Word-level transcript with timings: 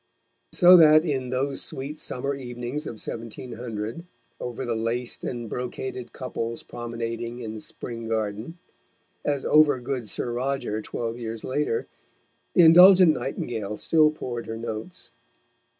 So 0.51 0.77
that 0.77 1.05
in 1.05 1.29
those 1.29 1.61
sweet 1.61 1.99
summer 1.99 2.33
evenings 2.33 2.87
of 2.87 2.93
1700, 2.93 4.03
over 4.39 4.65
the 4.65 4.75
laced 4.75 5.23
and 5.23 5.47
brocaded 5.47 6.11
couples 6.11 6.63
promenading 6.63 7.37
in 7.39 7.59
Spring 7.59 8.07
Garden, 8.07 8.57
as 9.23 9.45
over 9.45 9.79
good 9.79 10.09
Sir 10.09 10.31
Roger 10.31 10.81
twelve 10.81 11.19
years 11.19 11.43
later, 11.43 11.85
the 12.55 12.63
indulgent 12.63 13.13
nightingale 13.13 13.77
still 13.77 14.09
poured 14.09 14.47
her 14.47 14.57
notes. 14.57 15.11